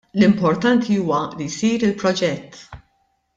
L-importanti 0.19 0.95
huwa 1.01 1.19
li 1.37 1.47
jsir 1.57 1.85
il-proġett. 1.89 2.65